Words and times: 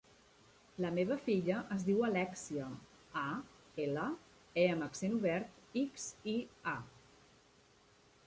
La 0.83 0.89
meva 0.93 1.15
filla 1.25 1.57
es 1.75 1.83
diu 1.89 1.99
Alèxia: 2.07 2.69
a, 3.23 3.27
ela, 3.83 4.05
e 4.61 4.65
amb 4.75 4.85
accent 4.87 5.13
obert, 5.17 5.51
ics, 5.83 6.07
i, 6.37 6.37
a. 6.73 6.77